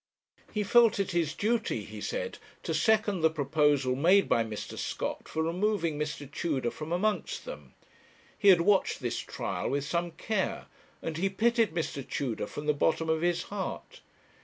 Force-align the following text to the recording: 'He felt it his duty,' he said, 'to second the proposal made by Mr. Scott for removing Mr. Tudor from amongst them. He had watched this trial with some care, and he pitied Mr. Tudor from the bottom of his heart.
'He 0.51 0.63
felt 0.63 0.99
it 0.99 1.11
his 1.11 1.35
duty,' 1.35 1.83
he 1.83 2.01
said, 2.01 2.39
'to 2.63 2.73
second 2.73 3.21
the 3.21 3.29
proposal 3.29 3.95
made 3.95 4.27
by 4.27 4.43
Mr. 4.43 4.75
Scott 4.75 5.27
for 5.27 5.43
removing 5.43 5.99
Mr. 5.99 6.25
Tudor 6.25 6.71
from 6.71 6.91
amongst 6.91 7.45
them. 7.45 7.75
He 8.35 8.47
had 8.47 8.61
watched 8.61 8.99
this 9.01 9.19
trial 9.19 9.69
with 9.69 9.83
some 9.85 10.09
care, 10.09 10.65
and 11.03 11.17
he 11.17 11.29
pitied 11.29 11.75
Mr. 11.75 12.01
Tudor 12.03 12.47
from 12.47 12.65
the 12.65 12.73
bottom 12.73 13.09
of 13.09 13.21
his 13.21 13.43
heart. 13.53 14.01